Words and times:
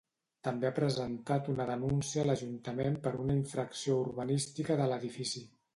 També 0.45 0.67
ha 0.69 0.73
presentat 0.79 1.51
una 1.53 1.67
denúncia 1.71 2.23
a 2.23 2.25
l'Ajuntament 2.31 2.99
per 3.07 3.15
una 3.27 3.39
infracció 3.45 4.03
urbanística 4.09 4.81
de 4.83 4.91
l'edifici. 4.95 5.51